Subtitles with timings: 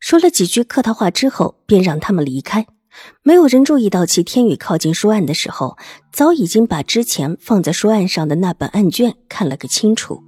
[0.00, 2.66] 说了几句客套话之后，便让他们离开。
[3.22, 5.76] 没有人注意到齐天宇靠近书案的时候，
[6.10, 10.22] 早已经把之前放在书案上的那本案卷看了个清楚。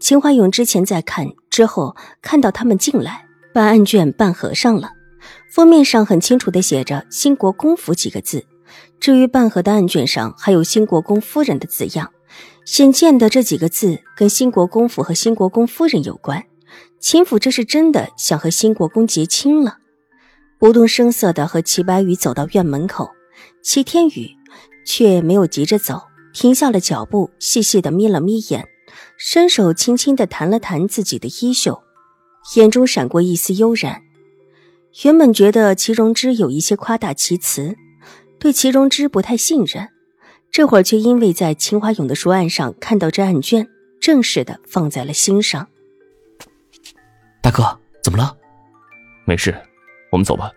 [0.00, 4.92] 秦怀勇之前在看，之后看到他们进来，把案卷半合上了。
[5.50, 8.44] 封面上很清楚的写着“兴国公府”几个字，
[9.00, 12.10] 至于半合的案卷上还有“兴国公夫人”的字样，
[12.64, 16.44] 显见的这几个字跟兴国公府和兴国公夫人有关。
[17.04, 19.76] 秦府这是真的想和新国公结亲了，
[20.58, 23.10] 不动声色的和齐白羽走到院门口，
[23.62, 24.30] 齐天宇
[24.86, 26.00] 却没有急着走，
[26.32, 28.66] 停下了脚步，细细的眯了眯眼，
[29.18, 31.82] 伸手轻轻的弹了弹自己的衣袖，
[32.56, 34.00] 眼中闪过一丝悠然。
[35.04, 37.76] 原本觉得齐荣之有一些夸大其词，
[38.38, 39.90] 对齐荣之不太信任，
[40.50, 43.68] 这会儿却因为在秦华勇的书案上看到这案卷，
[44.00, 45.68] 正式的放在了心上。
[47.44, 48.34] 大哥，怎么了？
[49.26, 49.54] 没事，
[50.10, 50.50] 我们走吧。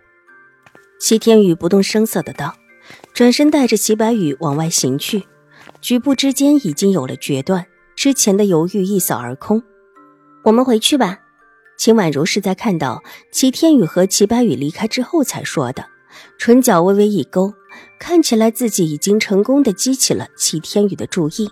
[0.98, 2.56] 齐天宇不动声色的道，
[3.12, 5.28] 转身带着齐白羽往外行去，
[5.82, 9.62] 举步之间已经有了决断，之前的犹豫一扫而空。
[10.44, 11.18] 我们回去吧。
[11.76, 15.84] 秦婉如是在看到齐天宇和齐白羽离开之后才说的，
[16.38, 17.52] 唇角微微一勾，
[18.00, 21.50] 看起来自己已经成功的激起了齐天宇的注意。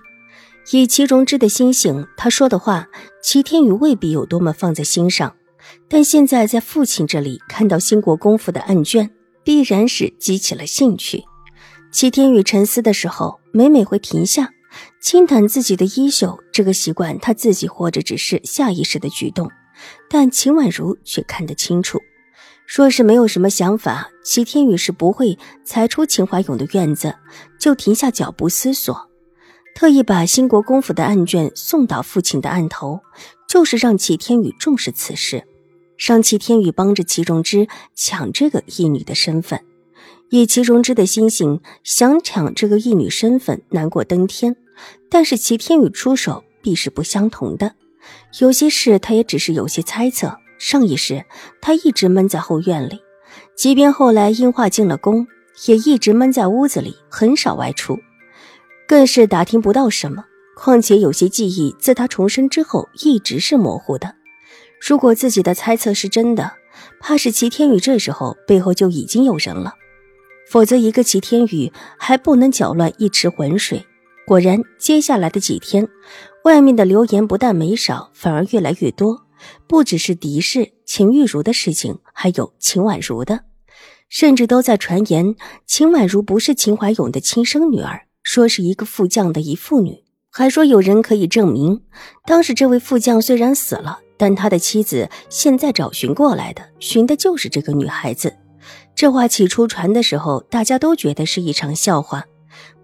[0.72, 2.89] 以齐荣之的心性，他说的话，
[3.22, 5.34] 齐天宇未必有多么放在心上。
[5.89, 9.11] 但现在在父亲这里看到兴国公府的案卷，
[9.45, 11.23] 必然是激起了兴趣。
[11.92, 14.51] 齐天宇沉思的时候，每每会停下，
[15.01, 16.39] 轻弹自己的衣袖。
[16.52, 19.51] 这个习惯他自己或者只是下意识的举动，
[20.11, 22.01] 但秦婉如却看得清楚。
[22.67, 27.14] 若是没有什么想法，齐天宇是不会踩出秦怀勇的院子
[27.61, 29.08] 就停下脚步思索。
[29.77, 33.01] 特意把兴国公府的案卷送到父亲的案头，
[33.47, 35.47] 就是让齐天宇重视此事，
[35.98, 39.61] 让齐天宇帮着齐荣之抢这个义女的身份。
[40.31, 44.57] 以齐荣之的心性，想抢这个义女身份难过登天，
[45.11, 47.75] 但是齐天宇出手必是不相同的。
[48.41, 50.39] 有些事他也只是有些猜测。
[50.58, 51.27] 上一世
[51.61, 52.98] 他一直闷在后院里，
[53.55, 55.27] 即便后来樱花进了宫，
[55.67, 57.98] 也一直闷在屋子里，很少外出。
[58.86, 60.24] 更是打听不到什么，
[60.57, 64.14] 况且有些记忆自他重生之后一直是模糊的。
[64.80, 66.52] 如果自己的猜测是真的，
[67.01, 69.75] 怕是齐天宇这时候背后就已经有人了，
[70.48, 73.85] 否则一个齐天宇还不能搅乱一池浑水。
[74.27, 75.89] 果然，接下来的几天，
[76.45, 79.27] 外面的流言不但没少，反而越来越多。
[79.67, 83.42] 不只是狄氏、秦玉茹的事情，还有秦婉如的，
[84.08, 85.36] 甚至都在传言
[85.67, 88.05] 秦婉如不是秦怀勇的亲生女儿。
[88.27, 91.81] 说是一个副将的一妇女，还说有人可以证明，
[92.27, 98.35] 当时这位副将虽然死了，但他的妻子现在找寻过来的，寻的就是这个女孩子。
[98.97, 102.25] 这话起初传的时候，大家都觉得是一场笑话，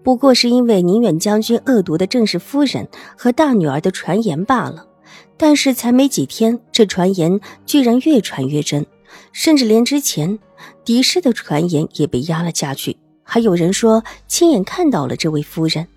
[0.01, 2.87] 不过是因为宁远将军恶毒的正是夫人
[3.17, 4.87] 和大女儿的传言罢了。
[5.35, 8.85] 但是才没几天，这传言居然越传越真，
[9.33, 10.39] 甚至连之前
[10.85, 12.95] 敌视的传言也被压了下去。
[13.23, 15.87] 还有人说亲眼看到了这位夫人，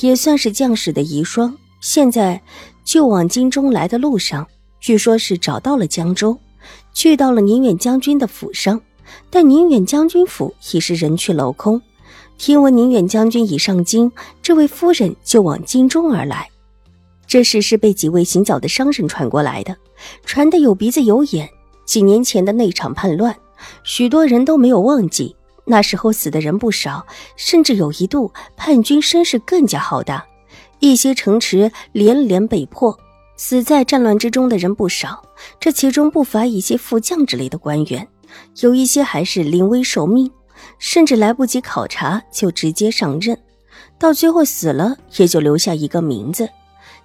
[0.00, 1.52] 也算是将士的遗孀。
[1.80, 2.40] 现在
[2.84, 4.46] 就往京中来的路上，
[4.80, 6.36] 据说是找到了江州，
[6.92, 8.80] 去到了宁远将军的府上。
[9.28, 11.80] 但宁远将军府已是人去楼空。
[12.38, 16.48] 听闻宁远将军已上京，这位夫人就往京中而来。
[17.26, 19.76] 这事是被几位行脚的商人传过来的，
[20.24, 21.48] 传的有鼻子有眼。
[21.84, 23.36] 几年前的那场叛乱，
[23.82, 25.34] 许多人都没有忘记。
[25.70, 27.06] 那时候死的人不少，
[27.36, 30.26] 甚至有一度叛军声势更加浩大，
[30.80, 32.98] 一些城池连连被破，
[33.36, 35.22] 死在战乱之中的人不少。
[35.60, 38.08] 这其中不乏一些副将之类的官员，
[38.62, 40.28] 有一些还是临危受命，
[40.80, 43.38] 甚至来不及考察就直接上任，
[43.96, 46.48] 到最后死了也就留下一个名字，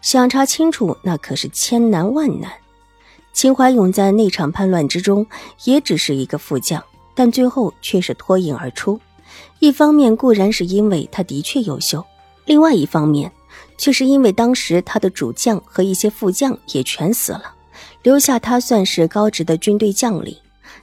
[0.01, 2.51] 想查清楚那可是千难万难。
[3.31, 5.27] 秦怀勇在那场叛乱之中
[5.65, 6.83] 也只是一个副将。
[7.15, 8.99] 但最后却是脱颖而出，
[9.59, 12.05] 一方面固然是因为他的确优秀，
[12.45, 13.31] 另外一方面
[13.77, 17.55] 却是因为当时他的主将和一些副将也全死了，
[18.03, 20.35] 留下他算是高职的军队将领。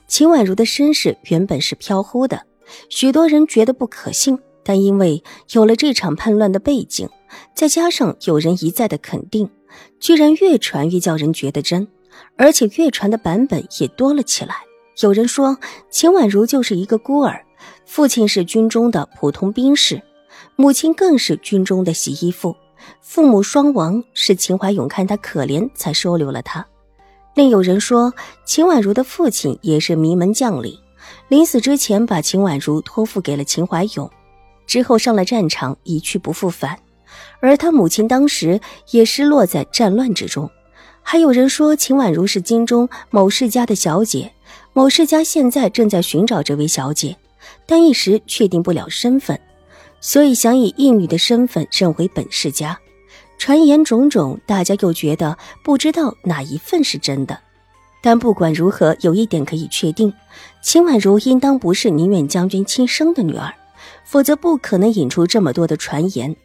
[0.07, 2.41] 秦婉如的身世原本是飘忽的，
[2.89, 4.37] 许多人觉得不可信。
[4.65, 5.21] 但因为
[5.51, 7.09] 有了这场叛乱的背景，
[7.53, 9.49] 再加上有人一再的肯定，
[9.99, 11.85] 居然越传越叫人觉得真，
[12.37, 14.55] 而且越传的版本也多了起来。
[15.01, 15.57] 有人说
[15.89, 17.43] 秦婉如就是一个孤儿，
[17.85, 20.01] 父亲是军中的普通兵士，
[20.55, 22.55] 母亲更是军中的洗衣妇，
[23.01, 26.65] 父母双亡，是秦怀勇看她可怜才收留了她。
[27.35, 28.13] 另有人说
[28.45, 30.77] 秦婉如的父亲也是名门将领，
[31.27, 34.09] 临死之前把秦婉如托付给了秦怀勇。
[34.67, 36.79] 之后上了战场，一去不复返，
[37.41, 38.61] 而他母亲当时
[38.91, 40.49] 也失落在战乱之中。
[41.01, 44.31] 还有人说秦婉如是京中某世家的小姐，
[44.73, 47.15] 某世家现在正在寻找这位小姐，
[47.67, 49.39] 但一时确定不了身份，
[50.01, 52.79] 所以想以义女的身份认回本世家。
[53.37, 57.39] 传言种种，大家又觉得不知道哪一份是真的。
[58.01, 60.11] 但不管如何，有一点可以确定，
[60.61, 63.53] 秦婉如应当不是宁远将军亲生的女儿。
[64.05, 66.35] 否则不可能引出这么多的传言，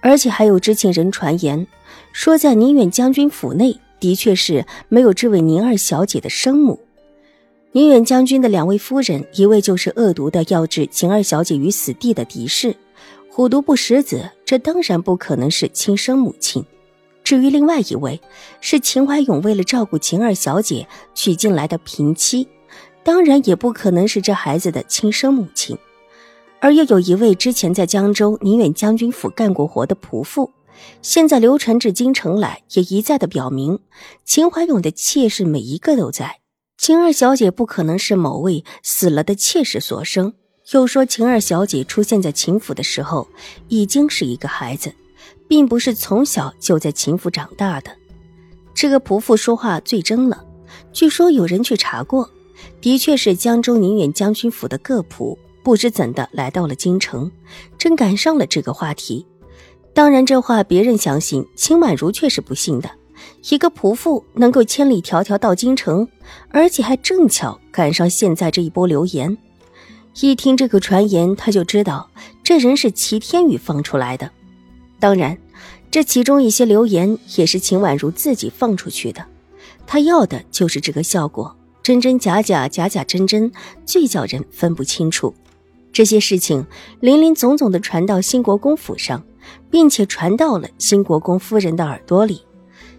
[0.00, 1.66] 而且还有知情人传言
[2.12, 6.80] 说，在宁远将军府内的确是没有这位宁二小姐的生母。
[7.74, 12.76] 宁远将军的两位夫人，一位就是恶毒的要置秦二小姐于死地的狄氏，
[13.28, 16.64] 虎毒不食子，这当然不可能是亲生母亲。
[17.24, 18.20] 至于另外一位，
[18.60, 20.86] 是秦怀勇为了照顾秦二小姐
[21.16, 22.46] 娶进来的平妻，
[23.02, 25.76] 当然也不可能是这孩子的亲生母亲。
[26.60, 30.52] 而又有一位之前在江州宁远将军府干过活的仆妇，
[31.02, 33.80] 现在流传至京城来，也一再的表明
[34.24, 36.43] 秦怀勇的妾室每一个都在。
[36.84, 40.34] 秦二小姐不可能是某位死了的妾室所生。
[40.72, 43.26] 又说秦二小姐出现在秦府的时候，
[43.68, 44.92] 已经是一个孩子，
[45.48, 47.90] 并不是从小就在秦府长大的。
[48.74, 50.44] 这个仆妇说话最真了。
[50.92, 52.28] 据说有人去查过，
[52.82, 55.34] 的确是江州宁远将军府的各仆。
[55.62, 57.32] 不知怎的来到了京城，
[57.78, 59.26] 正赶上了这个话题。
[59.94, 62.90] 当然，这话别人相信，秦婉如却是不信的。
[63.50, 66.08] 一个仆妇能够千里迢迢到京城，
[66.48, 69.36] 而且还正巧赶上现在这一波流言。
[70.20, 72.08] 一听这个传言，他就知道
[72.42, 74.30] 这人是齐天宇放出来的。
[75.00, 75.36] 当然，
[75.90, 79.24] 这其中一些流言也是秦婉如自己放出去的。
[79.86, 83.52] 他要的就是这个效果，真真假假，假假真真，
[83.84, 85.34] 最叫人分不清楚。
[85.92, 86.66] 这些事情
[87.00, 89.22] 林林总总的传到新国公府上，
[89.70, 92.42] 并且传到了新国公夫人的耳朵里。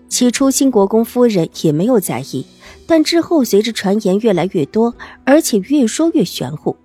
[0.07, 2.45] 起初，新国公夫人也没有在意，
[2.87, 4.93] 但之后随着传言越来越多，
[5.25, 6.75] 而且越说越玄乎，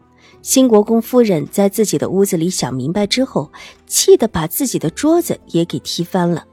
[0.42, 3.52] 新国公夫人在自己的屋子里想明白之后，
[3.86, 6.44] 气得把自己的桌子也给踢翻了。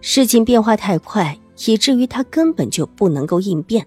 [0.00, 3.86] 事情变化太快，以至于他根本就不能够应变。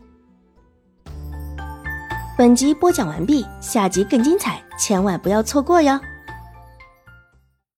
[2.38, 6.00] 本集播讲完毕，下集更精彩，千万不要错过哟。